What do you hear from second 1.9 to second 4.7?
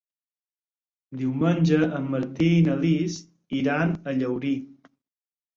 en Martí i na Lis iran a Llaurí.